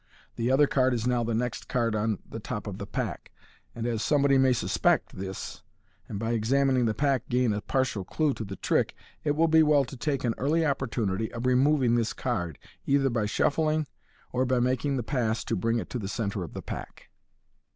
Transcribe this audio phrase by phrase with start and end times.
[0.35, 3.31] The other card is now the next card on the top of the pack,
[3.75, 5.61] and, as somebody may suspect this,
[6.09, 9.61] and by examining the pack gain a partial clue to the trick, it will be
[9.61, 13.85] well to take an early opportunity of removing this card, either by shuffling,
[14.33, 17.11] of by making the pass to bring it to the centre of the pack.